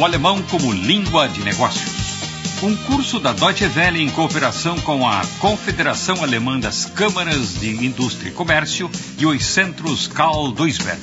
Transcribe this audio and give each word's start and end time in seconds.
o 0.00 0.04
alemão 0.04 0.42
como 0.44 0.72
língua 0.72 1.28
de 1.28 1.44
negócios. 1.44 1.90
Um 2.62 2.74
curso 2.86 3.20
da 3.20 3.34
Deutsche 3.34 3.66
Welle 3.66 4.00
em 4.00 4.08
cooperação 4.08 4.80
com 4.80 5.06
a 5.06 5.20
Confederação 5.38 6.22
Alemã 6.22 6.58
das 6.58 6.86
Câmaras 6.86 7.60
de 7.60 7.84
Indústria 7.84 8.30
e 8.30 8.32
Comércio 8.32 8.90
e 9.18 9.26
os 9.26 9.44
Centros 9.44 10.06
Karl 10.06 10.52
Duisberg. 10.52 10.98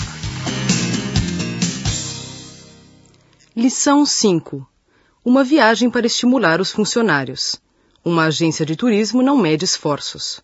Lição 3.55 4.03
5. 4.03 4.67
Uma 5.23 5.43
viagem 5.43 5.91
para 5.91 6.07
estimular 6.07 6.59
os 6.59 6.71
funcionários. 6.71 7.61
Uma 8.03 8.25
agência 8.25 8.65
de 8.65 8.75
turismo 8.75 9.21
não 9.21 9.37
mede 9.37 9.63
esforços. 9.63 10.41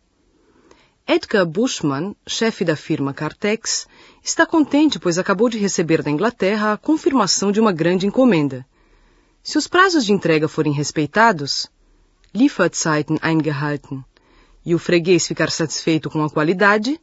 Edgar 1.06 1.46
Bushman, 1.46 2.16
chefe 2.26 2.64
da 2.64 2.78
firma 2.78 3.14
Cartex, 3.14 3.86
está 4.24 4.46
contente 4.46 4.98
pois 4.98 5.18
acabou 5.18 5.50
de 5.50 5.58
receber 5.58 6.02
da 6.02 6.10
Inglaterra 6.10 6.72
a 6.72 6.78
confirmação 6.78 7.52
de 7.52 7.60
uma 7.60 7.74
grande 7.74 8.08
encomenda. 8.08 8.66
Se 9.44 9.58
os 9.58 9.68
prazos 9.68 10.06
de 10.06 10.14
entrega 10.14 10.48
forem 10.48 10.72
respeitados, 10.72 11.70
Lieferzeiten 12.34 13.20
eingehalten, 13.22 14.02
e 14.66 14.74
o 14.74 14.80
freguês 14.80 15.28
ficar 15.28 15.52
satisfeito 15.52 16.10
com 16.10 16.24
a 16.24 16.30
qualidade, 16.30 16.98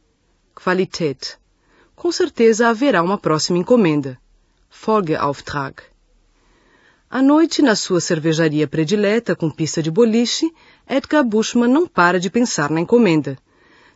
Qualität, 0.55 1.37
com 1.95 2.11
certeza 2.11 2.69
haverá 2.69 3.03
uma 3.03 3.19
próxima 3.19 3.59
encomenda, 3.59 4.19
Folgeauftrag. 4.67 5.75
À 7.07 7.21
noite, 7.21 7.61
na 7.61 7.75
sua 7.75 8.01
cervejaria 8.01 8.67
predileta 8.67 9.35
com 9.35 9.47
pista 9.47 9.83
de 9.83 9.91
boliche, 9.91 10.51
Edgar 10.89 11.23
Bushman 11.23 11.69
não 11.69 11.87
para 11.87 12.19
de 12.19 12.31
pensar 12.31 12.71
na 12.71 12.81
encomenda. 12.81 13.37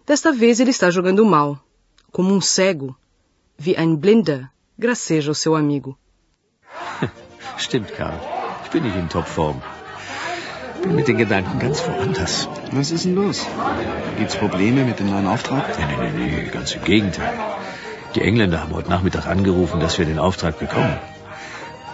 Desta 0.08 0.32
vez 0.32 0.60
ele 0.60 0.70
está 0.70 0.92
jogando 0.92 1.26
mal, 1.26 1.60
como 2.12 2.32
um 2.32 2.40
cego. 2.40 2.96
Wie 3.58 3.76
ein 3.76 3.98
Blinder, 3.98 4.52
graceja 4.78 5.32
o 5.32 5.36
seu 5.36 5.56
amigo. 5.56 5.98
Stimmt, 7.58 7.92
Karl. 7.98 8.20
Ich 8.64 8.70
bin 8.70 8.84
nicht 8.84 8.96
in 8.96 9.10
Topform. 9.10 9.60
Bin 10.84 10.96
mit 10.96 11.08
den 11.08 11.18
Gedanken 11.18 11.58
ganz 11.58 11.82
woanders. 11.88 12.48
Was 12.72 12.92
ist 12.92 13.06
denn 13.06 13.16
los? 13.16 13.48
Gibt's 14.20 14.36
Probleme 14.36 14.86
mit 14.86 15.00
dem 15.00 15.10
neuen 15.10 15.26
Auftrag? 15.26 15.64
Nee, 15.80 15.86
nee, 15.88 16.12
nee, 16.18 16.32
nee, 16.36 16.50
ganz 16.52 16.76
im 16.76 16.84
Gegenteil. 16.84 17.34
Die 18.14 18.22
Engländer 18.22 18.62
haben 18.62 18.76
heute 18.76 18.92
Nachmittag 18.92 19.26
angerufen, 19.26 19.80
dass 19.80 19.98
wir 19.98 20.06
den 20.06 20.20
Auftrag 20.20 20.60
bekommen. 20.60 21.00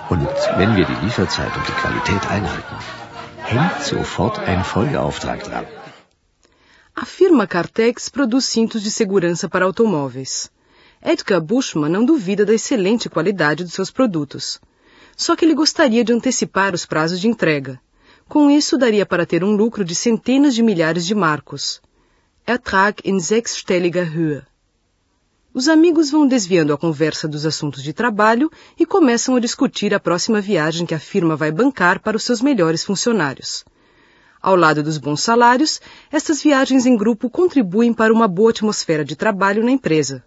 Und 0.10 0.28
wenn 0.58 0.76
wir 0.76 0.86
die 0.86 1.06
Lieferzeit 1.06 1.56
und 1.56 1.66
die 1.66 1.80
Qualität 1.82 2.30
einhalten, 2.30 2.76
hängt 3.38 3.82
sofort 3.84 4.38
ein 4.40 4.66
Folgeauftrag 4.66 5.44
dran. 5.44 5.66
A 7.02 7.06
firma 7.06 7.48
Cartex 7.48 8.10
produz 8.10 8.46
cintos 8.46 8.84
de 8.84 8.92
segurança 8.92 9.50
para 9.50 9.66
automóveis. 9.66 10.52
Edgar 11.04 11.42
Bushman 11.42 11.90
não 11.90 12.06
duvida 12.06 12.46
da 12.46 12.54
excelente 12.54 13.10
qualidade 13.10 13.64
dos 13.64 13.74
seus 13.74 13.90
produtos. 13.90 14.62
Só 15.18 15.36
que 15.36 15.44
ele 15.44 15.56
gostaria 15.56 16.04
de 16.04 16.14
antecipar 16.14 16.76
os 16.76 16.86
prazos 16.86 17.20
de 17.20 17.28
entrega. 17.28 17.82
Com 18.30 18.52
isso, 18.52 18.78
daria 18.78 19.04
para 19.04 19.26
ter 19.26 19.44
um 19.44 19.56
lucro 19.56 19.84
de 19.84 19.96
centenas 19.96 20.54
de 20.54 20.62
milhares 20.62 21.04
de 21.04 21.16
marcos. 21.16 21.82
Ertrag 22.46 23.02
in 23.04 23.20
sechsstelliger 23.20 24.06
Höhe. 24.16 24.44
Os 25.56 25.68
amigos 25.68 26.12
vão 26.12 26.28
desviando 26.28 26.72
a 26.72 26.78
conversa 26.78 27.28
dos 27.28 27.48
assuntos 27.48 27.82
de 27.82 27.94
trabalho 27.94 28.52
e 28.80 28.86
começam 28.86 29.36
a 29.36 29.40
discutir 29.40 29.92
a 29.92 30.00
próxima 30.00 30.40
viagem 30.40 30.86
que 30.86 30.94
a 30.94 31.00
firma 31.00 31.36
vai 31.36 31.52
bancar 31.52 32.00
para 32.00 32.16
os 32.16 32.24
seus 32.24 32.44
melhores 32.44 32.84
funcionários. 32.84 33.66
Ao 34.42 34.56
lado 34.56 34.82
dos 34.82 34.98
bons 34.98 35.22
salários, 35.22 35.80
estas 36.12 36.42
viagens 36.42 36.88
em 36.88 36.98
grupo 36.98 37.30
contribuem 37.30 37.94
para 37.94 38.12
uma 38.12 38.28
boa 38.28 38.50
atmosfera 38.50 39.06
de 39.06 39.16
trabalho 39.16 39.64
na 39.64 39.70
empresa. 39.70 40.24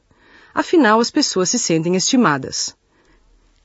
Afinal, 0.54 1.00
as 1.00 1.10
pessoas 1.10 1.50
se 1.50 1.58
sentem 1.58 1.96
estimadas. 1.96 2.76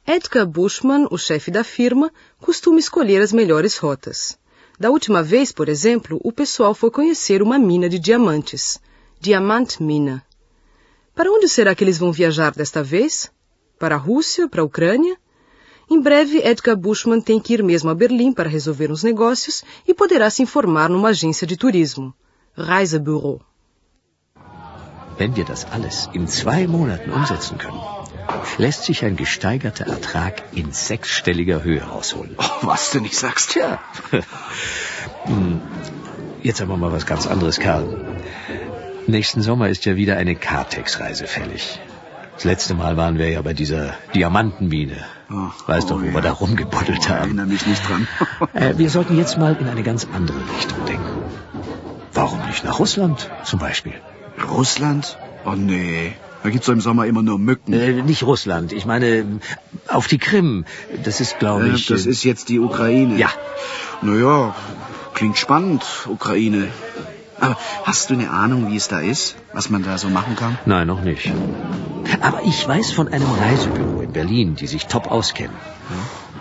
Edgar 0.07 0.47
Bushman, 0.47 1.07
o 1.11 1.17
chefe 1.19 1.51
da 1.51 1.63
firma, 1.63 2.11
costuma 2.39 2.79
escolher 2.79 3.21
as 3.21 3.31
melhores 3.31 3.77
rotas. 3.77 4.39
Da 4.79 4.89
última 4.89 5.21
vez, 5.21 5.51
por 5.51 5.69
exemplo, 5.69 6.19
o 6.23 6.31
pessoal 6.31 6.73
foi 6.73 6.89
conhecer 6.89 7.43
uma 7.43 7.59
mina 7.59 7.87
de 7.87 7.99
diamantes. 7.99 8.79
Diamantmina. 9.19 10.25
Para 11.13 11.31
onde 11.31 11.47
será 11.47 11.75
que 11.75 11.83
eles 11.83 11.99
vão 11.99 12.11
viajar 12.11 12.53
desta 12.53 12.81
vez? 12.81 13.31
Para 13.77 13.95
a 13.95 13.97
Rússia? 13.99 14.47
Para 14.47 14.61
a 14.61 14.65
Ucrânia? 14.65 15.15
Em 15.91 15.99
breve, 15.99 16.37
Edgar 16.43 16.75
Bushman 16.75 17.19
tem 17.19 17.39
que 17.39 17.53
ir 17.53 17.63
mesmo 17.63 17.89
a 17.89 17.95
Berlim 17.95 18.31
para 18.31 18.47
resolver 18.47 18.91
uns 18.91 19.03
negócios 19.03 19.63
e 19.87 19.93
poderá 19.93 20.29
se 20.29 20.43
informar 20.43 20.87
numa 20.87 21.09
agência 21.09 21.47
de 21.47 21.57
turismo. 21.57 22.13
Reisebüro. 22.55 23.41
Wenn 25.17 25.35
wir 25.35 25.45
das 25.45 25.65
alles 25.65 26.07
in 26.13 26.27
zwei 26.27 26.67
Monaten 26.67 27.11
umsetzen 27.11 27.57
können, 27.57 27.81
lässt 28.57 28.83
sich 28.83 29.03
ein 29.03 29.15
gesteigerter 29.15 29.87
Ertrag 29.87 30.43
in 30.53 30.71
sechsstelliger 30.71 31.63
Höhe 31.63 31.81
rausholen. 31.81 32.35
Oh, 32.37 32.67
was 32.67 32.91
du 32.91 33.01
nicht 33.01 33.17
sagst. 33.17 33.51
Tja. 33.51 33.79
Hm, 35.25 35.59
jetzt 36.43 36.61
aber 36.61 36.77
mal 36.77 36.91
was 36.91 37.05
ganz 37.05 37.27
anderes, 37.27 37.59
Karl. 37.59 37.87
Nächsten 39.07 39.41
Sommer 39.41 39.69
ist 39.69 39.85
ja 39.85 39.95
wieder 39.95 40.17
eine 40.17 40.35
Cartex-Reise 40.35 41.25
fällig. 41.27 41.79
Das 42.39 42.45
letzte 42.45 42.73
Mal 42.73 42.95
waren 42.95 43.17
wir 43.17 43.29
ja 43.29 43.41
bei 43.41 43.53
dieser 43.53 43.95
Diamantenmine. 44.15 44.95
Oh, 45.29 45.49
weißt 45.67 45.91
oh, 45.91 45.95
doch, 45.95 46.01
wo 46.01 46.05
ja. 46.05 46.13
wir 46.13 46.21
da 46.21 46.31
rumgebuddelt 46.31 47.01
oh, 47.01 47.09
haben. 47.09 47.17
Erinnere 47.17 47.47
mich 47.47 47.67
nicht 47.67 47.81
dran. 47.85 48.07
äh, 48.53 48.77
wir 48.77 48.89
sollten 48.89 49.17
jetzt 49.17 49.37
mal 49.37 49.57
in 49.59 49.67
eine 49.67 49.83
ganz 49.83 50.07
andere 50.15 50.37
Richtung 50.55 50.85
denken. 50.85 51.03
Warum 52.13 52.39
nicht 52.47 52.63
nach 52.63 52.79
Russland 52.79 53.29
zum 53.43 53.59
Beispiel? 53.59 53.91
Russland? 54.49 55.17
Oh 55.43 55.51
nee. 55.51 56.13
Da 56.41 56.49
gibt's 56.49 56.67
doch 56.67 56.71
im 56.71 56.79
Sommer 56.79 57.07
immer 57.07 57.23
nur 57.23 57.39
Mücken. 57.39 57.73
Äh, 57.73 58.03
nicht 58.03 58.23
Russland. 58.23 58.71
Ich 58.71 58.85
meine, 58.85 59.41
auf 59.89 60.07
die 60.07 60.17
Krim. 60.17 60.63
Das 61.03 61.19
ist, 61.19 61.39
glaube 61.39 61.65
äh, 61.65 61.73
ich... 61.73 61.87
Das 61.87 62.05
ist 62.05 62.23
jetzt 62.23 62.47
die 62.47 62.61
Ukraine. 62.61 63.17
Ja. 63.17 63.27
Naja, 64.01 64.55
klingt 65.13 65.37
spannend, 65.37 65.83
Ukraine. 66.07 66.69
Aber 67.41 67.57
hast 67.83 68.09
du 68.09 68.13
eine 68.13 68.29
Ahnung, 68.29 68.71
wie 68.71 68.77
es 68.77 68.87
da 68.87 68.99
ist? 68.99 69.35
Was 69.51 69.69
man 69.69 69.83
da 69.83 69.97
so 69.97 70.07
machen 70.07 70.37
kann? 70.37 70.57
Nein, 70.65 70.87
noch 70.87 71.01
nicht. 71.01 71.31
Aber 72.21 72.41
ich 72.43 72.67
weiß 72.67 72.91
von 72.91 73.07
einem 73.07 73.31
Reisebüro 73.31 74.01
in 74.01 74.11
Berlin, 74.11 74.55
die 74.55 74.67
sich 74.67 74.87
top 74.87 75.09
auskennen. 75.09 75.55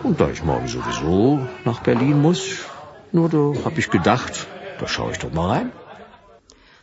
Und 0.03 0.21
da 0.21 0.31
ich 0.31 0.43
morgen 0.43 0.69
sowieso 0.69 1.41
nach 1.65 1.81
Berlin 1.81 2.21
muss, 2.21 2.43
nur 3.13 3.29
da 3.29 3.45
habe 3.65 3.79
ich 3.79 3.89
gedacht, 3.91 4.47
da 4.81 4.87
schaue 4.87 5.13
ich 5.13 5.19
doch 5.19 5.33
mal 5.33 5.49
rein. 5.55 5.73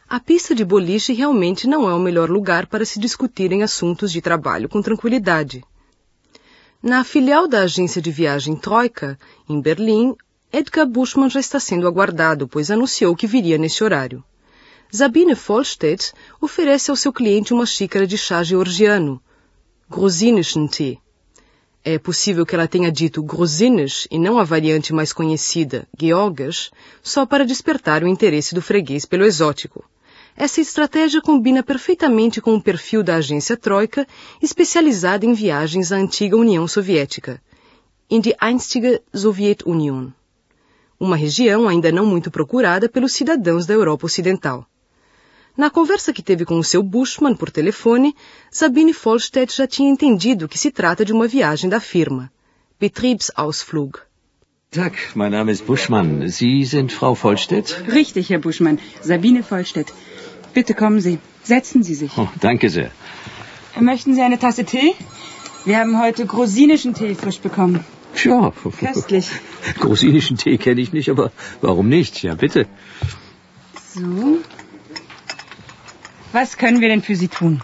A 0.07 0.19
pista 0.19 0.53
de 0.53 0.63
boliche 0.63 1.13
realmente 1.13 1.67
não 1.67 1.89
é 1.89 1.93
o 1.93 1.99
melhor 1.99 2.29
lugar 2.29 2.67
para 2.67 2.85
se 2.85 2.99
discutirem 2.99 3.63
assuntos 3.63 4.11
de 4.11 4.21
trabalho 4.21 4.69
com 4.69 4.81
tranquilidade. 4.81 5.63
Na 6.81 7.03
filial 7.03 7.47
da 7.47 7.61
agência 7.61 8.01
de 8.01 8.11
viagem 8.11 8.55
Troika, 8.55 9.17
em 9.49 9.59
Berlim, 9.59 10.15
Edgar 10.53 10.85
Buschmann 10.85 11.29
já 11.29 11.39
está 11.39 11.59
sendo 11.59 11.87
aguardado, 11.87 12.47
pois 12.47 12.69
anunciou 12.69 13.15
que 13.15 13.25
viria 13.25 13.57
nesse 13.57 13.83
horário. 13.83 14.23
Sabine 14.95 15.33
Vollstedt 15.35 16.13
oferece 16.39 16.89
ao 16.89 16.95
seu 16.95 17.11
cliente 17.11 17.53
uma 17.53 17.65
xícara 17.65 18.07
de 18.07 18.17
chá 18.17 18.41
georgiano, 18.41 19.21
Grusinischen 19.89 20.67
Tee. 20.67 20.99
É 21.83 21.99
possível 21.99 22.45
que 22.45 22.55
ela 22.55 22.65
tenha 22.65 22.89
dito 22.89 23.21
Grusinisch 23.21 24.07
e 24.09 24.17
não 24.17 24.39
a 24.39 24.45
variante 24.45 24.93
mais 24.93 25.11
conhecida, 25.11 25.85
Georgas, 25.99 26.71
só 27.03 27.25
para 27.25 27.45
despertar 27.45 28.05
o 28.05 28.07
interesse 28.07 28.55
do 28.55 28.61
freguês 28.61 29.05
pelo 29.05 29.25
exótico. 29.25 29.83
Essa 30.33 30.61
estratégia 30.61 31.21
combina 31.21 31.61
perfeitamente 31.61 32.39
com 32.39 32.55
o 32.55 32.61
perfil 32.61 33.03
da 33.03 33.17
agência 33.17 33.57
Troika, 33.57 34.07
especializada 34.41 35.25
em 35.25 35.33
viagens 35.33 35.91
à 35.91 35.97
antiga 35.97 36.37
União 36.37 36.65
Soviética, 36.69 37.41
in 38.09 38.21
die 38.21 38.35
einstige 38.41 39.01
Sowjetunion, 39.13 40.11
uma 40.97 41.17
região 41.17 41.67
ainda 41.67 41.91
não 41.91 42.05
muito 42.05 42.31
procurada 42.31 42.87
pelos 42.87 43.11
cidadãos 43.11 43.65
da 43.65 43.73
Europa 43.73 44.05
Ocidental. 44.05 44.65
Na 45.57 45.69
conversa 45.69 46.11
que 46.11 46.21
teve 46.21 46.43
com 46.43 46.59
o 46.59 46.63
seu 46.63 46.83
Bushman 46.83 47.33
por 47.35 47.49
telefone, 47.49 48.13
Sabine 48.51 48.91
Vollstedt 48.91 49.55
já 49.55 49.65
tinha 49.65 49.89
entendido 49.89 50.49
que 50.49 50.57
se 50.57 50.69
trata 50.69 51.05
de 51.05 51.13
uma 51.13 51.27
viagem 51.27 51.69
da 51.69 51.79
firma. 51.79 52.29
Betriebsausflug. 52.77 53.99
Tag, 54.69 54.93
mein 55.15 55.31
Name 55.31 55.53
ist 55.53 55.65
Buschmann. 55.65 56.27
Sie 56.27 56.65
sind 56.65 56.91
Frau 56.91 57.15
Vollstedt? 57.15 57.83
Richtig, 57.87 58.29
Herr 58.29 58.39
Buschmann. 58.39 58.79
Sabine 59.01 59.43
Vollstedt. 59.43 59.93
Bitte 60.53 60.73
kommen 60.73 60.99
Sie. 60.99 61.19
Setzen 61.43 61.83
Sie 61.83 61.95
sich. 61.95 62.11
Oh, 62.17 62.27
danke 62.41 62.69
sehr. 62.69 62.91
Möchten 63.79 64.13
Sie 64.13 64.21
eine 64.21 64.37
Tasse 64.37 64.65
Tee? 64.65 64.93
Wir 65.63 65.79
haben 65.79 65.97
heute 66.01 66.25
grusinischen 66.25 66.93
Tee 66.93 67.15
frisch 67.15 67.39
bekommen. 67.39 67.85
Ja. 68.23 68.51
Köstlich. 68.79 69.29
Grusinischen 69.79 70.37
Tee 70.37 70.57
kenne 70.57 70.81
ich 70.81 70.91
nicht, 70.91 71.09
aber 71.09 71.31
warum 71.61 71.87
nicht? 71.87 72.21
Ja, 72.23 72.35
bitte. 72.35 72.67
So. 73.93 74.39
Was 76.35 76.57
können 76.57 76.81
wir 76.81 76.89
denn 76.89 77.01
für 77.01 77.15
Sie 77.15 77.29
tun? 77.29 77.61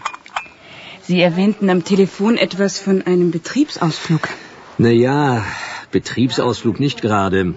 Sie 1.02 1.20
erwähnten 1.20 1.68
am 1.68 1.84
Telefon 1.84 2.38
etwas 2.38 2.78
von 2.78 3.02
einem 3.02 3.30
Betriebsausflug. 3.30 4.30
Na 4.78 4.88
ja, 4.88 5.44
Betriebsausflug 5.90 6.80
nicht 6.80 7.02
gerade. 7.02 7.54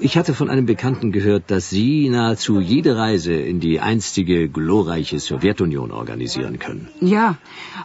Ich 0.00 0.18
hatte 0.18 0.34
von 0.34 0.50
einem 0.50 0.66
Bekannten 0.66 1.10
gehört, 1.10 1.50
dass 1.50 1.70
Sie 1.70 2.10
nahezu 2.10 2.60
jede 2.60 2.98
Reise 2.98 3.32
in 3.32 3.60
die 3.60 3.80
einstige 3.80 4.50
glorreiche 4.50 5.18
Sowjetunion 5.18 5.90
organisieren 5.90 6.58
können. 6.58 6.90
Ja, 7.00 7.38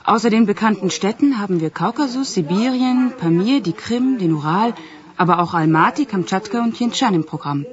außer 0.04 0.30
den 0.30 0.46
bekannten 0.46 0.92
Städten 0.92 1.40
haben 1.40 1.62
wir 1.62 1.70
Kaukasus, 1.70 2.34
Sibirien, 2.34 3.14
Pamir, 3.18 3.62
die 3.62 3.78
Krim, 3.88 4.18
den 4.18 4.34
Ural, 4.34 4.74
aber 5.16 5.40
auch 5.40 5.54
Almaty, 5.54 6.06
Kamtschatka 6.06 6.62
und 6.62 6.74
Tientschan 6.74 7.14
im 7.14 7.24
Programm. 7.24 7.66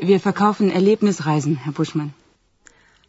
Wir 0.00 0.18
verkaufen 0.18 0.68
Erlebnisreisen, 0.68 1.60
Herr 1.62 1.72
Buschmann. 1.72 2.12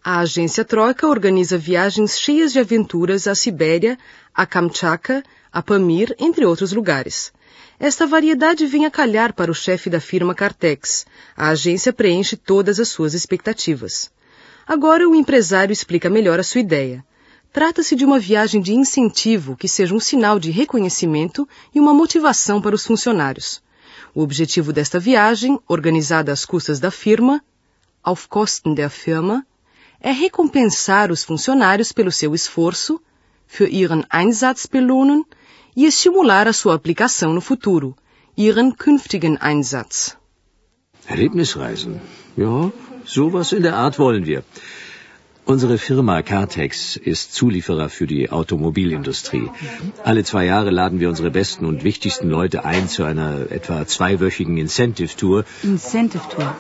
A 0.04 0.20
agência 0.20 0.64
Troika 0.64 1.08
organiza 1.08 1.58
viagens 1.58 2.18
cheias 2.18 2.54
de 2.54 2.60
aventuras 2.60 3.28
à 3.28 3.36
Sibéria, 3.36 3.98
a 4.34 4.46
Kamchatka, 4.46 5.22
a 5.52 5.62
Pamir, 5.62 6.16
entre 6.18 6.46
outros 6.46 6.72
lugares. 6.72 7.34
Esta 7.78 8.08
variedade 8.08 8.66
vem 8.66 8.86
a 8.86 8.92
calhar 8.92 9.34
para 9.34 9.52
o 9.52 9.54
chefe 9.54 9.90
da 9.90 10.00
firma 10.00 10.34
Cartex. 10.34 11.06
A 11.36 11.50
agência 11.50 11.92
preenche 11.92 12.38
todas 12.38 12.80
as 12.80 12.88
suas 12.88 13.14
expectativas. 13.14 14.10
Agora 14.66 15.08
o 15.08 15.16
empresário 15.16 15.74
explica 15.74 16.10
melhor 16.10 16.40
a 16.40 16.44
sua 16.44 16.62
ideia. 16.62 17.04
Trata-se 17.52 17.94
de 17.94 18.06
uma 18.06 18.20
viagem 18.20 18.62
de 18.62 18.74
incentivo 18.74 19.58
que 19.58 19.68
seja 19.68 19.94
um 19.94 20.00
sinal 20.00 20.40
de 20.40 20.50
reconhecimento 20.50 21.48
e 21.76 21.80
uma 21.80 21.94
motivação 21.94 22.62
para 22.62 22.76
os 22.76 22.86
funcionários. 22.86 23.62
O 24.16 24.22
objetivo 24.22 24.72
desta 24.72 24.98
viagem, 24.98 25.60
organizada 25.68 26.32
às 26.32 26.46
custas 26.46 26.80
da 26.80 26.90
firma, 26.90 27.44
auf 28.04 28.28
Kosten 28.30 28.74
der 28.74 28.90
Firma, 28.90 29.46
é 30.02 30.12
recompensar 30.12 31.12
os 31.12 31.24
funcionários 31.24 31.92
pelo 31.92 32.12
seu 32.12 32.34
esforço, 32.34 33.00
für 33.46 33.68
ihren 33.68 34.06
Einsatz 34.10 34.66
belohnen, 34.66 35.26
e 35.76 35.86
estimular 35.86 36.48
a 36.48 36.54
sua 36.54 36.76
aplicação 36.76 37.34
no 37.34 37.42
futuro, 37.42 37.96
ihren 38.38 38.72
künftigen 38.72 39.38
Einsatz. 39.40 40.18
Erlebnisreisen? 41.08 42.00
Ja, 42.38 42.72
sowas 43.06 43.52
in 43.52 43.64
der 43.64 43.76
Art 43.76 43.98
wollen 43.98 44.26
wir. 44.26 44.44
Unsere 45.46 45.80
Firma 45.80 46.22
Cartex 46.22 46.96
ist 46.96 47.34
Zulieferer 47.34 47.90
für 47.90 48.06
die 48.06 48.30
Automobilindustrie. 48.30 49.50
Alle 50.04 50.24
zwei 50.24 50.46
Jahre 50.46 50.70
laden 50.70 51.00
wir 51.00 51.10
unsere 51.10 51.32
besten 51.32 51.66
und 51.66 51.84
wichtigsten 51.84 52.30
Leute 52.30 52.66
ein 52.66 52.88
zu 52.88 53.04
einer 53.04 53.50
etwa 53.50 53.88
zweiwöchigen 53.88 54.58
Incentive-Tour. 54.58 55.46
Incentive-Tour? 55.64 56.56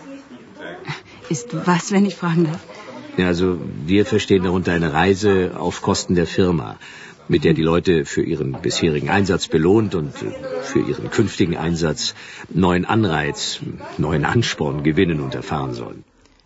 Ist 1.30 1.50
was, 1.68 1.92
wenn 1.92 2.06
ich 2.08 2.16
fragen 2.16 2.46
darf? 2.46 2.79
Also 3.26 3.60
wir 3.86 4.06
verstehen 4.06 4.44
darunter 4.44 4.74
eine 4.74 4.94
Reise 4.94 5.52
auf 5.58 5.82
Kosten 5.82 6.16
der 6.16 6.28
Firma, 6.28 6.78
mit 7.28 7.44
der 7.44 7.54
die 7.54 7.62
Leute 7.62 8.06
für 8.06 8.24
ihren 8.24 8.54
bisherigen 8.54 9.10
Einsatz 9.10 9.48
belohnt 9.48 9.96
und 9.96 10.14
für 10.62 10.80
ihren 10.80 11.10
künftigen 11.10 11.58
Einsatz 11.58 12.16
neuen 12.50 12.86
Anreiz, 12.86 13.60
neuen 13.98 14.26
Ansporn 14.26 14.84
gewinnen 14.84 15.20
und 15.22 15.36
erfahren 15.36 15.74
sollen. 15.74 16.04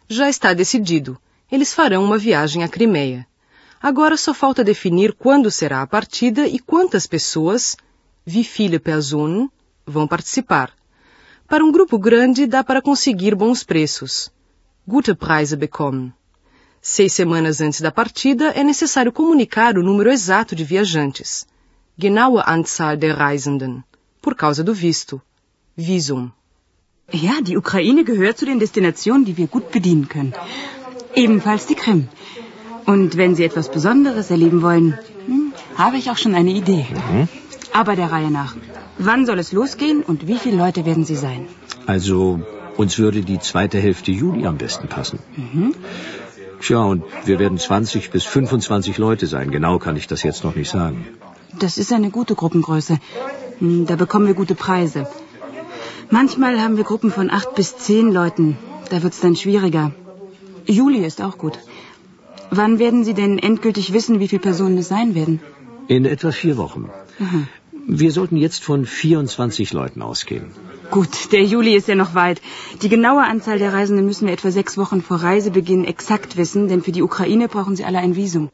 Já 0.09 0.29
está 0.29 0.53
decidido. 0.53 1.17
Eles 1.51 1.73
farão 1.73 2.03
uma 2.03 2.17
viagem 2.17 2.63
à 2.63 2.67
Crimeia. 2.67 3.25
Agora 3.81 4.15
só 4.17 4.33
falta 4.33 4.63
definir 4.63 5.13
quando 5.13 5.51
será 5.51 5.81
a 5.81 5.87
partida 5.87 6.47
e 6.47 6.57
quantas 6.59 7.05
pessoas, 7.05 7.75
wie 8.25 8.43
viele 8.43 8.79
Personen, 8.79 9.49
vão 9.85 10.07
participar. 10.07 10.71
Para 11.47 11.63
um 11.63 11.71
grupo 11.71 11.99
grande 11.99 12.47
dá 12.47 12.63
para 12.63 12.81
conseguir 12.81 13.35
bons 13.35 13.63
preços. 13.63 14.31
Gute 14.87 15.13
Preise 15.13 15.55
bekommen. 15.55 16.13
Seis 16.85 17.13
semanas 17.13 17.61
antes 17.61 17.79
da 17.79 17.91
partida 17.93 18.51
é 18.59 18.61
necessário 18.61 19.13
comunicar 19.13 19.77
o 19.77 19.83
número 19.89 20.09
exato 20.11 20.53
de 20.53 20.65
viajantes. 20.65 21.47
Genaue 21.97 22.43
Anzahl 22.45 22.97
der 22.97 23.17
Reisenden. 23.17 23.85
Por 24.21 24.35
causa 24.35 24.65
do 24.65 24.73
visto. 24.73 25.21
Visum. 25.77 26.29
Ja, 27.09 27.39
die 27.39 27.55
Ukraine 27.55 28.03
gehört 28.03 28.37
zu 28.37 28.45
den 28.45 28.59
Destinationen, 28.59 29.23
die 29.23 29.37
wir 29.37 29.47
gut 29.47 29.71
bedienen 29.71 30.09
können. 30.09 30.33
Ebenfalls 31.15 31.67
die 31.67 31.75
Krim. 31.75 32.09
Und 32.85 33.15
wenn 33.15 33.33
Sie 33.35 33.45
etwas 33.45 33.71
Besonderes 33.71 34.29
erleben 34.29 34.61
wollen, 34.61 34.99
hm, 35.25 35.53
habe 35.77 35.95
ich 35.95 36.11
auch 36.11 36.17
schon 36.17 36.35
eine 36.35 36.51
Idee. 36.51 36.85
Mhm. 36.91 37.29
Aber 37.71 37.95
der 37.95 38.11
Reihe 38.11 38.29
nach. 38.29 38.57
Wann 38.97 39.25
soll 39.25 39.39
es 39.39 39.53
losgehen 39.53 40.03
und 40.03 40.27
wie 40.27 40.37
viele 40.37 40.57
Leute 40.57 40.85
werden 40.85 41.05
Sie 41.05 41.15
sein? 41.15 41.47
Also 41.85 42.41
uns 42.75 42.99
würde 42.99 43.21
die 43.21 43.39
zweite 43.39 43.79
Hälfte 43.79 44.11
Juli 44.11 44.45
am 44.45 44.57
besten 44.57 44.89
passen. 44.89 45.19
Tja, 46.65 46.81
und 46.93 47.03
wir 47.25 47.39
werden 47.39 47.57
20 47.57 48.09
bis 48.11 48.23
25 48.33 48.97
Leute 48.97 49.27
sein. 49.27 49.51
Genau 49.51 49.79
kann 49.85 49.97
ich 50.01 50.07
das 50.07 50.23
jetzt 50.23 50.43
noch 50.43 50.55
nicht 50.55 50.69
sagen. 50.69 51.05
Das 51.63 51.77
ist 51.77 51.91
eine 51.97 52.09
gute 52.09 52.35
Gruppengröße. 52.35 52.97
Hm, 53.59 53.85
Da 53.89 53.95
bekommen 54.03 54.27
wir 54.27 54.33
gute 54.33 54.55
Preise. 54.55 55.07
Manchmal 56.09 56.61
haben 56.61 56.77
wir 56.77 56.85
Gruppen 56.91 57.11
von 57.11 57.29
acht 57.39 57.55
bis 57.55 57.75
zehn 57.87 58.11
Leuten. 58.19 58.57
Da 58.89 59.03
wird's 59.03 59.19
dann 59.25 59.35
schwieriger. 59.35 59.91
Juli 60.65 61.03
ist 61.05 61.21
auch 61.21 61.37
gut. 61.37 61.59
Wann 62.61 62.79
werden 62.79 63.03
Sie 63.03 63.13
denn 63.13 63.39
endgültig 63.39 63.91
wissen, 63.93 64.19
wie 64.21 64.27
viele 64.27 64.41
Personen 64.41 64.77
es 64.77 64.87
sein 64.87 65.15
werden? 65.15 65.39
In 65.87 66.05
etwa 66.05 66.31
vier 66.31 66.55
Wochen. 66.57 66.89
Mhm. 67.19 67.47
Wir 67.85 68.13
sollten 68.13 68.37
jetzt 68.37 68.63
von 68.63 68.85
24 68.85 69.73
Leuten 69.73 70.01
ausgehen. 70.01 70.51
Gut, 70.89 71.33
der 71.33 71.43
Juli 71.43 71.75
ist 71.75 71.89
ja 71.89 71.95
noch 71.95 72.15
weit. 72.15 72.41
Die 72.81 72.87
genaue 72.87 73.23
Anzahl 73.23 73.59
der 73.59 73.73
Reisenden 73.73 74.05
müssen 74.05 74.25
wir 74.27 74.33
etwa 74.33 74.51
sechs 74.51 74.77
Wochen 74.77 75.01
vor 75.01 75.17
Reisebeginn 75.17 75.83
exakt 75.83 76.37
wissen, 76.37 76.69
denn 76.69 76.81
für 76.81 76.93
die 76.93 77.01
Ukraine 77.01 77.49
brauchen 77.49 77.75
sie 77.75 77.83
alle 77.83 77.99
ein 77.99 78.15
Visum. 78.15 78.49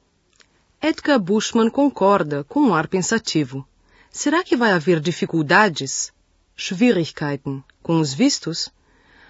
Edgar 0.82 1.20
Bushman 1.20 1.72
concorda 1.72 2.44
com 2.44 2.68
um 2.68 2.74
ar 2.74 2.88
pensativo. 2.88 3.68
Será 4.12 4.44
que 4.44 4.58
vai 4.58 4.72
haver 4.72 5.00
dificuldades? 5.00 6.12
Schwierigkeiten 6.56 7.64
com 7.84 8.00
os 8.00 8.14
vistos? 8.14 8.72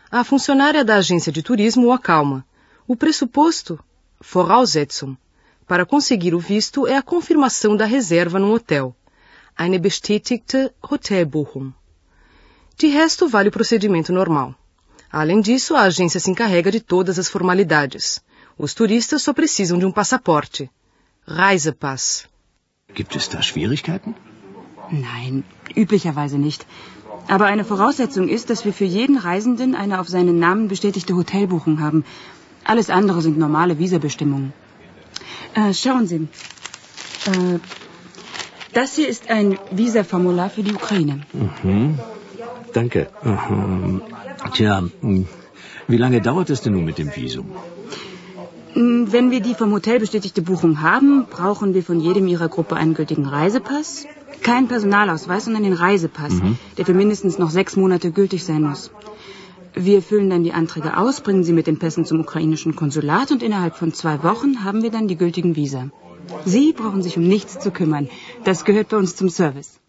A 0.10 0.24
funcionária 0.24 0.86
da 0.86 0.96
agência 0.96 1.32
de 1.32 1.44
turismo 1.44 1.88
o 1.88 1.92
acalma. 1.92 2.46
O 2.88 2.96
pressuposto, 2.96 3.78
Voraussetzung, 4.22 5.18
para 5.68 5.86
conseguir 5.86 6.34
o 6.34 6.40
visto 6.40 6.88
é 6.88 6.96
a 6.96 7.02
confirmação 7.02 7.76
da 7.76 7.86
reserva 7.86 8.40
num 8.40 8.54
hotel. 8.54 8.96
Eine 9.64 9.78
bestätigte 9.78 10.60
Hotelbuchung. 10.90 11.74
De 12.80 12.88
resto, 12.98 13.28
vale 13.28 13.50
o 13.50 13.52
procedimento 13.52 14.14
normal. 14.14 14.56
Além 15.12 15.42
disso, 15.42 15.76
a 15.76 15.82
agência 15.82 16.20
se 16.22 16.32
encarrega 16.32 16.72
de 16.72 16.80
todas 16.80 17.20
as 17.20 17.28
formalidades. 17.28 18.06
Os 18.58 18.74
turistas 18.74 19.22
só 19.22 19.34
precisam 19.34 19.78
de 19.78 19.86
um 19.86 19.92
passaporte. 19.92 20.70
Reisepass. 21.28 22.04
Gibt 22.94 23.14
es 23.18 23.28
da 23.28 23.42
Schwierigkeiten? 23.42 24.16
Nein, 24.92 25.44
üblicherweise 25.76 26.38
nicht. 26.38 26.66
Aber 27.28 27.46
eine 27.48 27.66
Voraussetzung 27.66 28.30
ist, 28.30 28.50
dass 28.50 28.64
wir 28.64 28.72
für 28.72 28.90
jeden 29.00 29.18
Reisenden 29.18 29.76
eine 29.76 30.00
auf 30.00 30.08
seinen 30.08 30.40
Namen 30.40 30.70
bestätigte 30.70 31.18
Hotelbuchung 31.18 31.82
haben. 31.82 32.06
Alles 32.64 32.90
andere 32.90 33.22
sind 33.22 33.38
normale 33.38 33.78
Visabestimmungen. 33.78 34.54
Äh, 35.54 35.74
schauen 35.74 36.08
Sie. 36.08 36.30
Äh, 37.34 37.60
das 38.74 38.96
hier 38.96 39.08
ist 39.08 39.30
ein 39.30 39.58
Visaformular 39.72 40.50
für 40.50 40.64
die 40.64 40.74
Ukraine. 40.74 41.22
Mhm. 41.64 42.00
Danke. 42.74 43.08
Mhm. 43.24 44.02
Tja, 44.54 44.84
hm, 45.02 45.28
wie 45.88 45.98
lange 45.98 46.22
dauert 46.22 46.50
es 46.50 46.62
denn 46.62 46.74
nun 46.74 46.86
mit 46.86 46.98
dem 46.98 47.16
Visum? 47.16 47.48
Mm, 48.76 49.06
Wenn 49.12 49.32
wir 49.32 49.42
die 49.42 49.56
vom 49.56 49.72
Hotel 49.72 50.00
bestätigte 50.00 50.42
Buchung 50.42 50.82
haben, 50.82 51.26
brauchen 51.30 51.74
wir 51.74 51.84
von 51.84 52.00
jedem 52.00 52.28
Ihrer 52.28 52.48
Gruppe 52.48 52.76
einen 52.76 52.94
gültigen 52.94 53.26
Reisepass. 53.26 54.06
Kein 54.44 54.68
Personalausweis, 54.68 55.46
sondern 55.46 55.64
den 55.64 55.74
Reisepass, 55.74 56.34
der 56.78 56.86
für 56.86 56.94
mindestens 56.94 57.40
noch 57.40 57.50
sechs 57.50 57.76
Monate 57.76 58.12
gültig 58.12 58.46
sein 58.46 58.62
muss. 58.62 58.92
Wir 59.74 60.02
füllen 60.02 60.30
dann 60.30 60.44
die 60.44 60.54
Anträge 60.54 60.98
aus, 60.98 61.22
bringen 61.22 61.44
sie 61.44 61.54
mit 61.54 61.68
den 61.68 61.78
Pässen 61.80 62.06
zum 62.06 62.22
ukrainischen 62.22 62.76
Konsulat 62.76 63.32
und 63.32 63.44
innerhalb 63.44 63.76
von 63.76 63.94
zwei 63.94 64.24
Wochen 64.24 64.64
haben 64.64 64.82
wir 64.82 64.92
dann 64.92 65.08
die 65.08 65.18
gültigen 65.18 65.56
Visa. 65.56 65.90
Sie 66.46 66.74
brauchen 66.74 67.02
sich 67.02 67.18
um 67.18 67.24
nichts 67.24 67.58
zu 67.60 67.72
kümmern. 67.72 68.08
Das 68.44 68.64
gehört 68.64 68.90
bei 68.90 68.98
uns 68.98 69.16
zum 69.16 69.30
Service. 69.30 69.80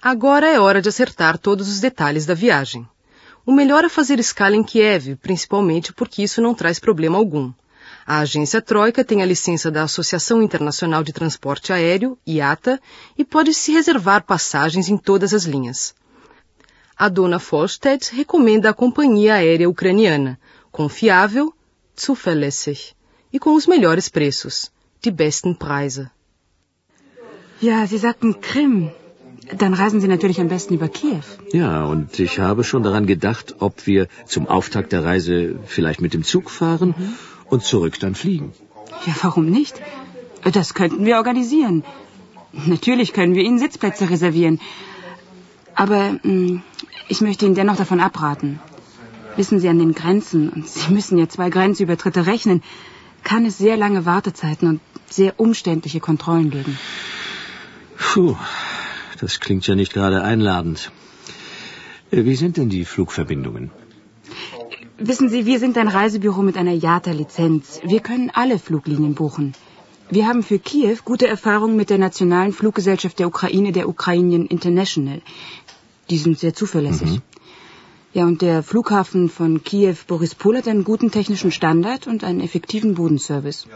Agora 0.00 0.46
é 0.46 0.58
hora 0.60 0.82
de 0.82 0.88
acertar 0.88 1.38
todos 1.38 1.68
os 1.68 1.80
detalhes 1.80 2.26
da 2.26 2.34
viagem. 2.34 2.86
O 3.46 3.52
melhor 3.52 3.84
é 3.84 3.88
fazer 3.88 4.18
escala 4.18 4.56
em 4.56 4.62
Kiev, 4.62 5.16
principalmente 5.16 5.92
porque 5.92 6.22
isso 6.22 6.40
não 6.40 6.54
traz 6.54 6.78
problema 6.78 7.18
algum. 7.18 7.52
A 8.06 8.18
agência 8.18 8.60
Troika 8.60 9.04
tem 9.04 9.22
a 9.22 9.26
licença 9.26 9.70
da 9.70 9.82
Associação 9.82 10.42
Internacional 10.42 11.02
de 11.02 11.12
Transporte 11.12 11.72
Aéreo, 11.72 12.18
IATA, 12.26 12.80
e 13.16 13.24
pode 13.24 13.54
se 13.54 13.72
reservar 13.72 14.24
passagens 14.24 14.88
em 14.88 14.96
todas 14.96 15.32
as 15.32 15.44
linhas. 15.44 15.94
A 16.96 17.08
dona 17.08 17.38
Folstedt 17.38 18.14
recomenda 18.14 18.70
a 18.70 18.74
companhia 18.74 19.34
aérea 19.34 19.68
ucraniana, 19.68 20.38
confiável, 20.70 21.52
zuverlässig, 21.98 22.94
e 23.32 23.38
com 23.38 23.54
os 23.54 23.66
melhores 23.66 24.08
preços, 24.08 24.70
die 25.04 25.10
besten 25.10 25.58
Preise. 25.58 26.10
Ja, 27.60 27.86
Sie 27.86 27.98
sagten 27.98 28.40
Krim. 28.40 28.90
Dann 29.58 29.74
reisen 29.74 30.00
Sie 30.00 30.08
natürlich 30.08 30.40
am 30.40 30.48
besten 30.48 30.74
über 30.74 30.88
Kiew. 30.88 31.22
Ja, 31.52 31.84
und 31.84 32.18
ich 32.18 32.38
habe 32.38 32.64
schon 32.64 32.82
daran 32.82 33.06
gedacht, 33.06 33.56
ob 33.58 33.86
wir 33.86 34.08
zum 34.26 34.48
Auftakt 34.48 34.92
der 34.92 35.04
Reise 35.04 35.58
vielleicht 35.66 36.00
mit 36.00 36.14
dem 36.14 36.24
Zug 36.24 36.50
fahren 36.50 36.94
und 37.50 37.62
zurück 37.62 38.00
dann 38.00 38.14
fliegen. 38.14 38.52
Ja, 39.06 39.14
warum 39.22 39.46
nicht? 39.46 39.80
Das 40.50 40.72
könnten 40.72 41.04
wir 41.04 41.16
organisieren. 41.16 41.84
Natürlich 42.52 43.12
können 43.12 43.34
wir 43.34 43.42
Ihnen 43.42 43.58
Sitzplätze 43.58 44.08
reservieren. 44.08 44.60
Aber 45.74 46.12
mh, 46.12 46.18
hm, 46.22 46.62
ich 47.08 47.20
möchte 47.20 47.44
Ihnen 47.44 47.54
dennoch 47.54 47.76
davon 47.76 48.00
abraten. 48.00 48.60
Wissen 49.36 49.58
Sie 49.58 49.68
an 49.68 49.78
den 49.78 49.94
Grenzen, 49.94 50.48
und 50.48 50.68
Sie 50.68 50.92
müssen 50.92 51.18
ja 51.18 51.28
zwei 51.28 51.50
Grenzübertritte 51.50 52.26
rechnen, 52.26 52.62
kann 53.24 53.44
es 53.44 53.58
sehr 53.58 53.76
lange 53.76 54.06
Wartezeiten 54.06 54.68
und 54.68 54.80
sehr 55.14 55.38
umständliche 55.38 56.00
Kontrollen 56.00 56.50
geben. 56.50 56.78
Puh, 57.96 58.36
das 59.20 59.40
klingt 59.40 59.66
ja 59.66 59.74
nicht 59.74 59.92
gerade 59.92 60.22
einladend. 60.22 60.90
Äh, 62.10 62.24
wie 62.24 62.36
sind 62.36 62.56
denn 62.56 62.68
die 62.68 62.84
Flugverbindungen? 62.84 63.70
Wissen 64.98 65.28
Sie, 65.28 65.44
wir 65.46 65.58
sind 65.58 65.76
ein 65.76 65.88
Reisebüro 65.88 66.42
mit 66.42 66.56
einer 66.56 66.72
JATA-Lizenz. 66.72 67.80
Wir 67.84 68.00
können 68.00 68.30
alle 68.42 68.58
Fluglinien 68.58 69.14
buchen. 69.14 69.54
Wir 70.10 70.26
haben 70.28 70.42
für 70.42 70.58
Kiew 70.58 70.98
gute 71.04 71.26
Erfahrungen 71.26 71.76
mit 71.76 71.90
der 71.90 71.98
nationalen 71.98 72.52
Fluggesellschaft 72.52 73.18
der 73.18 73.26
Ukraine, 73.26 73.72
der 73.72 73.88
Ukrainian 73.88 74.46
International. 74.46 75.20
Die 76.10 76.18
sind 76.18 76.38
sehr 76.38 76.54
zuverlässig. 76.54 77.10
Mhm. 77.10 77.22
Ja, 78.16 78.26
und 78.26 78.42
der 78.42 78.62
Flughafen 78.62 79.28
von 79.28 79.64
Kiew 79.64 79.96
Borispol 80.06 80.56
hat 80.58 80.68
einen 80.68 80.84
guten 80.84 81.10
technischen 81.10 81.50
Standard 81.50 82.06
und 82.06 82.22
einen 82.22 82.40
effektiven 82.40 82.94
Bodenservice. 82.94 83.66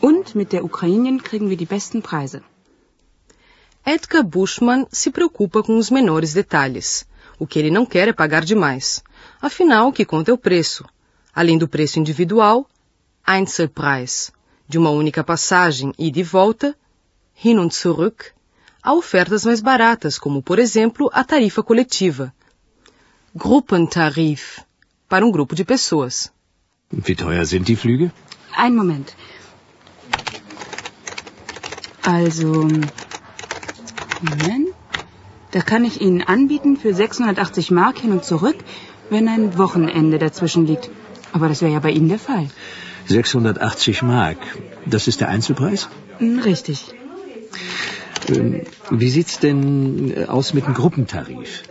Und 0.00 0.36
mit 0.36 0.52
der 0.52 0.62
Ukraine 0.64 1.18
kriegen 1.18 1.50
wir 1.50 1.56
die 1.56 1.66
besten 1.66 2.00
Preise. 2.00 2.42
Edgar 3.84 4.22
Bushman 4.22 4.86
se 4.92 5.10
preocupa 5.10 5.64
com 5.64 5.76
os 5.76 5.90
menores 5.90 6.32
detalhes. 6.32 7.08
O 7.40 7.46
que 7.48 7.58
ele 7.58 7.72
não 7.72 7.84
quer 7.84 8.06
é 8.06 8.12
pagar 8.12 8.44
demais. 8.44 9.02
Afinal, 9.42 9.88
o 9.88 9.92
que 9.92 10.04
conta 10.04 10.30
é 10.30 10.34
o 10.34 10.38
preço. 10.38 10.84
Além 11.34 11.58
do 11.58 11.66
preço 11.66 11.98
individual, 11.98 12.68
Einzelpreis, 13.26 14.30
de 14.68 14.78
uma 14.78 14.90
única 14.90 15.24
passagem 15.24 15.92
e 15.98 16.22
volta, 16.22 16.72
hin 17.44 17.58
und 17.58 17.74
zurück, 17.74 18.26
há 18.80 18.94
ofertas 18.94 19.44
mais 19.44 19.60
baratas, 19.60 20.20
como, 20.20 20.40
por 20.40 20.60
exemplo, 20.60 21.10
a 21.12 21.24
tarifa 21.24 21.64
coletiva. 21.64 22.32
Gruppentarif, 23.36 24.60
para 25.08 25.24
um 25.24 25.30
grupo 25.30 25.54
de 25.54 25.64
pessoas. 25.64 26.32
Wie 26.90 27.14
teuer 27.14 27.44
sind 27.44 27.68
die 27.68 27.76
Flüge? 27.76 28.10
Ein 28.56 28.74
Moment. 28.74 29.14
Also, 32.02 32.68
Moment. 34.22 34.68
Da 35.50 35.60
kann 35.60 35.84
ich 35.84 36.00
Ihnen 36.00 36.22
anbieten 36.22 36.76
für 36.76 36.94
680 36.94 37.70
Mark 37.70 37.98
hin 37.98 38.12
und 38.12 38.24
zurück, 38.24 38.56
wenn 39.10 39.28
ein 39.28 39.56
Wochenende 39.58 40.18
dazwischen 40.18 40.66
liegt. 40.66 40.90
Aber 41.32 41.48
das 41.48 41.62
wäre 41.62 41.72
ja 41.72 41.80
bei 41.80 41.90
Ihnen 41.90 42.08
der 42.08 42.18
Fall. 42.18 42.48
680 43.06 44.02
Mark. 44.02 44.38
Das 44.84 45.08
ist 45.08 45.20
der 45.20 45.28
Einzelpreis? 45.28 45.88
Hm, 46.18 46.38
richtig. 46.40 46.84
Ähm, 48.28 48.62
wie 48.90 49.08
sieht's 49.08 49.38
denn 49.38 50.12
äh, 50.14 50.24
aus 50.24 50.52
mit 50.52 50.66
dem 50.66 50.74
Gruppentarif? 50.74 51.62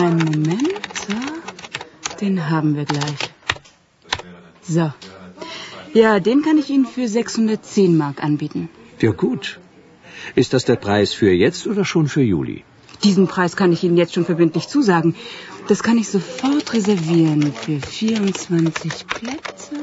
Einen 0.00 0.18
Moment. 0.30 0.98
So. 1.06 1.14
Den 2.20 2.36
haben 2.50 2.76
wir 2.76 2.84
gleich. 2.84 3.20
So. 4.62 4.92
Ja, 5.92 6.20
den 6.20 6.42
kann 6.42 6.58
ich 6.58 6.70
Ihnen 6.70 6.86
für 6.86 7.08
610 7.08 7.96
Mark 7.96 8.22
anbieten. 8.22 8.68
Ja, 9.00 9.10
gut. 9.10 9.58
Ist 10.36 10.52
das 10.52 10.64
der 10.64 10.76
Preis 10.76 11.12
für 11.12 11.32
jetzt 11.32 11.66
oder 11.66 11.84
schon 11.84 12.06
für 12.06 12.22
Juli? 12.22 12.62
Diesen 13.02 13.26
Preis 13.26 13.56
kann 13.56 13.72
ich 13.72 13.82
Ihnen 13.82 13.96
jetzt 13.96 14.14
schon 14.14 14.24
verbindlich 14.24 14.68
zusagen. 14.68 15.16
Das 15.66 15.82
kann 15.82 15.98
ich 15.98 16.08
sofort 16.08 16.72
reservieren 16.74 17.52
für 17.52 17.80
24 17.80 19.06
Plätze. 19.06 19.76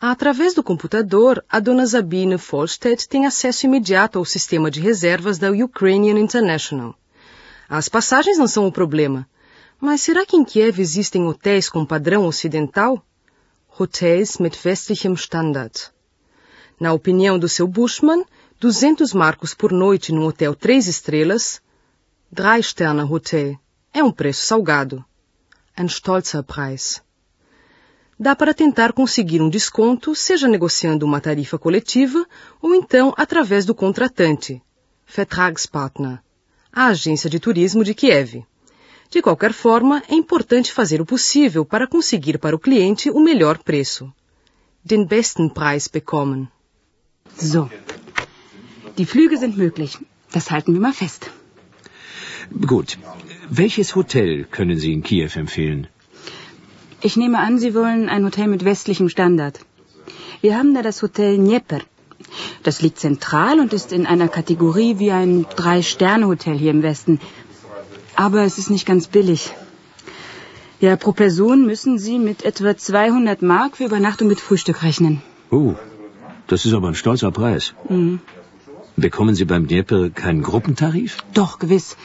Através 0.00 0.54
do 0.54 0.62
computador, 0.62 1.42
a 1.48 1.60
dona 1.60 1.86
Zabine 1.86 2.38
Folstedt 2.38 3.10
tem 3.10 3.26
acesso 3.26 3.66
imediato 3.66 4.18
ao 4.18 4.24
sistema 4.24 4.70
de 4.70 4.80
reservas 4.80 5.38
da 5.38 5.50
Ukrainian 5.50 6.16
International. 6.16 6.94
As 7.72 7.88
passagens 7.88 8.36
não 8.36 8.48
são 8.48 8.66
o 8.66 8.72
problema. 8.72 9.28
Mas 9.80 10.00
será 10.00 10.26
que 10.26 10.36
em 10.36 10.44
Kiev 10.44 10.80
existem 10.80 11.24
hotéis 11.24 11.70
com 11.70 11.86
padrão 11.86 12.26
ocidental? 12.26 13.00
Hotéis 13.78 14.38
mit 14.38 14.58
westlichem 14.66 15.14
Standard. 15.14 15.92
Na 16.80 16.92
opinião 16.92 17.38
do 17.38 17.48
seu 17.48 17.68
Bushman, 17.68 18.24
200 18.58 19.14
marcos 19.14 19.54
por 19.54 19.70
noite 19.70 20.10
num 20.10 20.24
hotel 20.24 20.52
três 20.52 20.88
estrelas, 20.88 21.62
Drei 22.32 22.60
Sterne 22.60 23.02
Hotel, 23.02 23.56
é 23.94 24.02
um 24.02 24.10
preço 24.10 24.44
salgado. 24.44 25.04
Ein 25.76 25.86
stolzer 25.86 26.42
Preis. 26.42 27.00
Dá 28.18 28.34
para 28.34 28.52
tentar 28.52 28.92
conseguir 28.92 29.40
um 29.40 29.48
desconto, 29.48 30.12
seja 30.16 30.48
negociando 30.48 31.06
uma 31.06 31.20
tarifa 31.20 31.56
coletiva 31.56 32.26
ou 32.60 32.74
então 32.74 33.14
através 33.16 33.64
do 33.64 33.76
contratante, 33.76 34.60
Vertragspartner, 35.06 36.20
a 36.72 36.86
agência 36.86 37.28
de 37.28 37.38
turismo 37.40 37.82
de 37.84 37.94
Kiev. 37.94 38.44
De 39.10 39.20
qualquer 39.20 39.52
forma, 39.52 40.02
é 40.08 40.14
importante 40.14 40.72
fazer 40.72 41.00
o 41.00 41.06
possível 41.06 41.64
para 41.64 41.86
conseguir 41.86 42.38
para 42.38 42.54
o 42.54 42.58
cliente 42.58 43.10
o 43.10 43.20
melhor 43.20 43.58
preço. 43.58 44.12
Den 44.84 45.04
besten 45.04 45.48
Preis 45.50 45.88
bekommen. 45.88 46.48
So. 47.36 47.68
Die 48.96 49.04
Flüge 49.04 49.36
sind 49.36 49.56
möglich. 49.58 49.98
Das 50.32 50.50
halten 50.50 50.72
wir 50.72 50.80
mal 50.80 50.92
fest. 50.92 51.30
Gut. 52.50 52.98
Welches 53.50 53.94
Hotel 53.96 54.44
können 54.44 54.78
Sie 54.78 54.92
in 54.92 55.02
Kiew 55.02 55.30
empfehlen? 55.34 55.88
Ich 57.02 57.16
nehme 57.16 57.38
an, 57.38 57.58
Sie 57.58 57.74
wollen 57.74 58.08
ein 58.08 58.24
Hotel 58.24 58.46
mit 58.46 58.64
westlichem 58.64 59.08
Standard. 59.08 59.60
Wir 60.40 60.56
haben 60.56 60.74
da 60.74 60.82
das 60.82 61.02
Hotel 61.02 61.36
Dnieper. 61.36 61.80
Das 62.62 62.82
liegt 62.82 62.98
zentral 62.98 63.58
und 63.60 63.72
ist 63.72 63.92
in 63.92 64.06
einer 64.06 64.28
Kategorie 64.28 64.98
wie 64.98 65.10
ein 65.10 65.46
Drei-Sterne-Hotel 65.56 66.58
hier 66.58 66.70
im 66.70 66.82
Westen. 66.82 67.20
Aber 68.16 68.42
es 68.42 68.58
ist 68.58 68.70
nicht 68.70 68.86
ganz 68.86 69.06
billig. 69.06 69.52
Ja, 70.80 70.96
pro 70.96 71.12
Person 71.12 71.66
müssen 71.66 71.98
Sie 71.98 72.18
mit 72.18 72.44
etwa 72.44 72.76
200 72.76 73.42
Mark 73.42 73.76
für 73.76 73.84
Übernachtung 73.84 74.28
mit 74.28 74.40
Frühstück 74.40 74.82
rechnen. 74.82 75.22
Oh, 75.50 75.74
das 76.46 76.64
ist 76.64 76.74
aber 76.74 76.88
ein 76.88 76.94
stolzer 76.94 77.30
Preis. 77.30 77.74
Mhm. 77.88 78.20
Bekommen 78.96 79.34
Sie 79.34 79.44
beim 79.44 79.66
Dnieper 79.66 80.10
keinen 80.10 80.42
Gruppentarif? 80.42 81.18
Doch, 81.32 81.58
gewiss. 81.58 81.96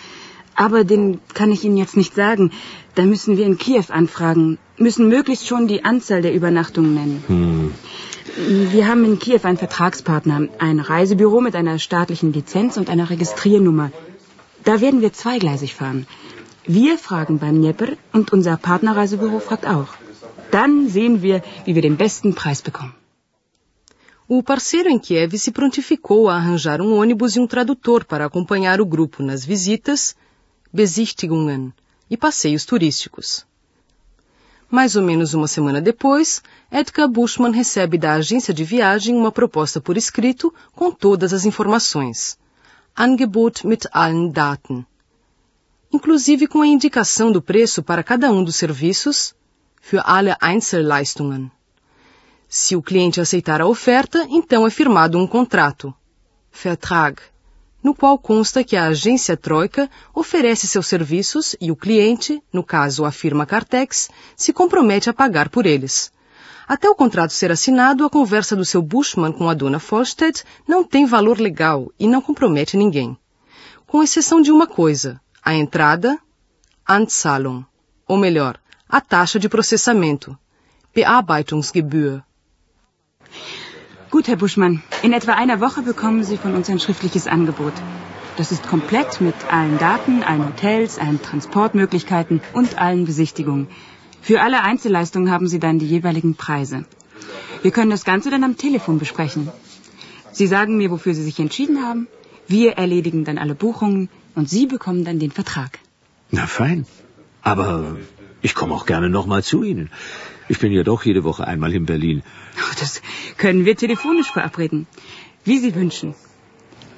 Aber 0.55 0.83
den 0.85 1.19
kann 1.33 1.51
ich 1.51 1.63
Ihnen 1.65 1.77
jetzt 1.77 1.97
nicht 1.97 2.15
sagen. 2.15 2.51
Da 2.95 3.03
müssen 3.03 3.37
wir 3.37 3.45
in 3.45 3.57
Kiew 3.57 3.85
anfragen, 3.89 4.57
müssen 4.77 5.09
möglichst 5.09 5.47
schon 5.47 5.67
die 5.67 5.83
Anzahl 5.83 6.21
der 6.21 6.33
Übernachtungen 6.33 6.93
nennen. 6.93 7.23
Hm. 7.27 7.71
Wir 8.37 8.85
haben 8.85 9.05
in 9.05 9.17
Kiew 9.17 9.39
einen 9.43 9.57
Vertragspartner, 9.57 10.49
ein 10.59 10.81
Reisebüro 10.81 11.39
mit 11.39 11.55
einer 11.55 11.79
staatlichen 11.79 12.33
Lizenz 12.33 12.75
und 12.75 12.89
einer 12.89 13.09
Registriernummer. 13.09 13.91
Da 14.65 14.81
werden 14.81 14.99
wir 14.99 15.13
zweigleisig 15.13 15.73
fahren. 15.73 16.05
Wir 16.65 16.97
fragen 16.97 17.39
beim 17.39 17.61
Dnieper 17.61 17.93
und 18.11 18.33
unser 18.33 18.57
Partnerreisebüro 18.57 19.39
fragt 19.39 19.65
auch. 19.65 19.87
Dann 20.51 20.89
sehen 20.89 21.21
wir, 21.21 21.43
wie 21.63 21.75
wir 21.75 21.81
den 21.81 21.95
besten 21.95 22.35
Preis 22.35 22.61
bekommen. 22.61 22.93
O 24.27 24.43
parceiro 24.43 24.89
em 24.89 24.99
Kiev 24.99 25.37
se 25.37 25.51
prontificou 25.51 26.27
a 26.27 26.35
arranjar 26.35 26.81
um 26.81 26.91
ônibus 26.93 27.37
e 27.37 27.39
um 27.39 27.47
tradutor 27.47 28.03
para 28.03 28.25
acompanhar 28.25 28.81
o 28.81 28.85
grupo 28.85 29.23
nas 29.23 29.45
visitas, 29.45 30.13
Besichtigungen 30.73 31.71
e 32.09 32.17
passeios 32.17 32.65
turísticos. 32.65 33.45
Mais 34.69 34.95
ou 34.95 35.03
menos 35.03 35.33
uma 35.33 35.47
semana 35.47 35.79
depois, 35.79 36.41
Edgar 36.71 37.07
Bushman 37.07 37.51
recebe 37.51 37.97
da 37.97 38.13
agência 38.13 38.53
de 38.53 38.63
viagem 38.63 39.15
uma 39.15 39.31
proposta 39.31 39.79
por 39.79 39.95
escrito 39.95 40.53
com 40.73 40.91
todas 40.91 41.33
as 41.33 41.45
informações. 41.45 42.37
Angebot 42.97 43.65
mit 43.67 43.87
allen 43.91 44.31
Daten. 44.31 44.85
Inclusive 45.91 46.47
com 46.47 46.61
a 46.61 46.67
indicação 46.67 47.31
do 47.31 47.41
preço 47.41 47.83
para 47.83 48.03
cada 48.03 48.31
um 48.31 48.43
dos 48.43 48.55
serviços, 48.55 49.35
für 49.79 50.01
alle 50.03 50.35
Einzelleistungen. 50.41 51.51
Se 52.47 52.75
o 52.75 52.81
cliente 52.81 53.21
aceitar 53.21 53.61
a 53.61 53.67
oferta, 53.67 54.25
então 54.29 54.65
é 54.65 54.69
firmado 54.69 55.17
um 55.17 55.27
contrato, 55.27 55.93
Vertrag, 56.51 57.21
no 57.85 57.93
qual 57.93 58.17
consta 58.17 58.63
que 58.63 58.75
a 58.75 58.87
agência 58.87 59.37
Troika 59.37 59.87
oferece 60.11 60.65
seus 60.65 60.87
serviços 60.87 61.55
e 61.61 61.71
o 61.71 61.75
cliente, 61.75 62.41
no 62.51 62.63
caso 62.63 63.05
a 63.05 63.11
firma 63.11 63.45
Cartex, 63.45 64.09
se 64.35 64.51
compromete 64.51 65.07
a 65.07 65.13
pagar 65.13 65.49
por 65.49 65.67
eles. 65.67 66.11
Até 66.67 66.89
o 66.89 66.95
contrato 66.95 67.29
ser 67.29 67.51
assinado, 67.51 68.03
a 68.03 68.09
conversa 68.09 68.55
do 68.55 68.65
seu 68.65 68.81
Bushman 68.81 69.31
com 69.31 69.47
a 69.47 69.53
dona 69.53 69.77
Folstedt 69.77 70.43
não 70.67 70.83
tem 70.83 71.05
valor 71.05 71.39
legal 71.39 71.91
e 71.99 72.07
não 72.07 72.23
compromete 72.23 72.75
ninguém. 72.75 73.15
Com 73.85 74.01
exceção 74.01 74.41
de 74.41 74.51
uma 74.51 74.65
coisa, 74.65 75.21
a 75.43 75.53
entrada, 75.53 76.17
Anzahlung, 76.89 77.63
ou 78.07 78.17
melhor, 78.17 78.59
a 78.89 78.99
taxa 78.99 79.37
de 79.37 79.47
processamento, 79.47 80.35
Bearbeitungsgebühr, 80.91 82.23
Gut, 84.15 84.29
Herr 84.29 84.37
Buschmann. 84.37 84.81
In 85.03 85.11
etwa 85.11 85.33
einer 85.33 85.59
Woche 85.59 85.81
bekommen 85.81 86.23
Sie 86.23 86.37
von 86.37 86.55
uns 86.55 86.69
ein 86.69 86.79
schriftliches 86.79 87.27
Angebot. 87.27 87.73
Das 88.37 88.53
ist 88.53 88.65
komplett 88.65 89.19
mit 89.19 89.35
allen 89.51 89.77
Daten, 89.77 90.23
allen 90.23 90.45
Hotels, 90.47 90.97
allen 90.97 91.21
Transportmöglichkeiten 91.21 92.39
und 92.53 92.77
allen 92.79 93.03
Besichtigungen. 93.03 93.67
Für 94.21 94.39
alle 94.39 94.61
Einzelleistungen 94.63 95.31
haben 95.31 95.49
Sie 95.49 95.59
dann 95.59 95.79
die 95.79 95.85
jeweiligen 95.85 96.35
Preise. 96.35 96.85
Wir 97.61 97.71
können 97.71 97.91
das 97.91 98.05
Ganze 98.05 98.29
dann 98.29 98.45
am 98.45 98.55
Telefon 98.55 98.99
besprechen. 98.99 99.49
Sie 100.31 100.47
sagen 100.47 100.77
mir, 100.77 100.91
wofür 100.91 101.13
Sie 101.13 101.23
sich 101.23 101.41
entschieden 101.41 101.85
haben. 101.85 102.07
Wir 102.47 102.77
erledigen 102.77 103.25
dann 103.25 103.37
alle 103.37 103.53
Buchungen 103.53 104.07
und 104.33 104.49
Sie 104.49 104.65
bekommen 104.65 105.03
dann 105.03 105.19
den 105.19 105.31
Vertrag. 105.31 105.79
Na 106.31 106.47
fein. 106.47 106.85
Aber 107.41 107.97
ich 108.41 108.55
komme 108.55 108.75
auch 108.75 108.85
gerne 108.85 109.09
nochmal 109.09 109.43
zu 109.43 109.63
Ihnen. 109.63 109.89
Ich 110.47 110.59
bin 110.59 110.71
ja 110.71 110.83
doch 110.83 111.03
jede 111.05 111.23
Woche 111.23 111.47
einmal 111.47 111.73
in 111.73 111.85
Berlin. 111.85 112.23
Das 112.79 113.01
können 113.37 113.65
wir 113.65 113.75
telefonisch 113.75 114.31
verabreden. 114.31 114.87
Wie 115.43 115.59
Sie 115.59 115.73
wünschen. 115.75 116.15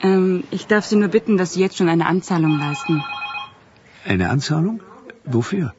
Ähm, 0.01 0.43
ich 0.51 0.67
darf 0.67 0.85
Sie 0.85 0.95
nur 0.95 1.09
bitten, 1.09 1.37
dass 1.37 1.53
Sie 1.53 1.61
jetzt 1.61 1.77
schon 1.77 1.89
eine 1.89 2.05
Anzahlung 2.05 2.57
leisten. 2.59 3.03
Eine 4.05 4.29
Anzahlung? 4.29 4.81
Wofür? 5.25 5.73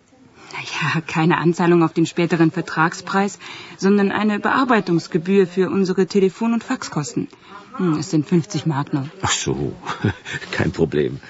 Naja, 0.53 1.01
keine 1.07 1.39
Anzahlung 1.39 1.83
auf 1.83 1.93
den 1.93 2.07
späteren 2.07 2.51
Vertragspreis, 2.51 3.39
sondern 3.77 4.11
eine 4.13 4.39
Bearbeitungsgebühr 4.41 5.47
für 5.47 5.71
unsere 5.71 6.07
Telefon- 6.07 6.55
und 6.55 6.65
Faxkosten. 6.65 7.29
Hm, 7.77 7.95
es 7.99 8.11
sind 8.11 8.27
50 8.27 8.67
Mark 8.67 8.93
noch. 8.93 9.07
Ach 9.23 9.31
so, 9.31 9.73
kein 10.51 10.73
Problem. 10.73 11.21